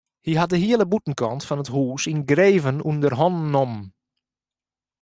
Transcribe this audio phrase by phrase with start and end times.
[0.25, 3.83] Hy hat de hiele bûtenkant fan it hús yngreven ûnder hannen nommen.